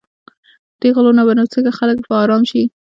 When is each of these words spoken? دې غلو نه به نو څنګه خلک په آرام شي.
دې 0.79 0.89
غلو 0.95 1.11
نه 1.19 1.23
به 1.27 1.33
نو 1.37 1.45
څنګه 1.53 1.71
خلک 1.79 1.97
په 2.07 2.13
آرام 2.23 2.43
شي. 2.49 2.63